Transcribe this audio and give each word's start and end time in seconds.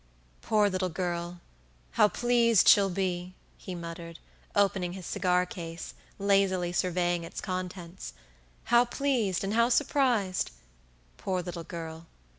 "Poor 0.41 0.67
little 0.67 0.89
girl, 0.89 1.41
how 1.91 2.07
pleased 2.07 2.67
she'll 2.67 2.89
be!" 2.89 3.35
he 3.59 3.75
muttered, 3.75 4.17
opening 4.55 4.93
his 4.93 5.05
cigar 5.05 5.45
case, 5.45 5.93
lazily 6.17 6.73
surveying 6.73 7.23
its 7.23 7.39
contents; 7.39 8.13
"how 8.73 8.83
pleased 8.83 9.43
and 9.43 9.53
how 9.53 9.69
surprised? 9.69 10.49
Poor 11.17 11.43
little 11.43 11.63
girl. 11.63 12.07